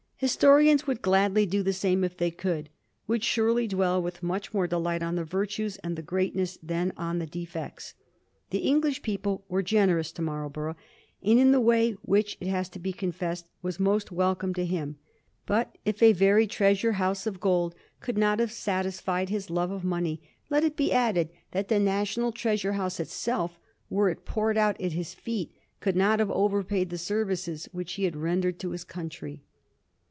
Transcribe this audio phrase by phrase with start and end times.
[0.23, 2.69] Historians would gladly do the same if they could;
[3.07, 7.17] would surely dwell with much more delight on the virtues and the greatness than on
[7.17, 7.95] the defects.
[8.51, 10.75] The English people were generous to Marlborough,
[11.23, 14.99] and in the way which, it has to be confessed, was most welcome to him.
[15.47, 17.81] But if a very treasure house t3 Digiti zed by Google 276 A HISTORY OF
[17.81, 17.81] THE FOUR GEORGES.
[17.81, 17.81] ch.
[17.81, 20.21] xir of gold could not have satisfied his love of money,
[20.51, 23.59] let it be added that the national treasure house itself,
[23.89, 27.93] were it poured out at his feet, could not have over paid the services which
[27.93, 29.41] he had rendered to his country.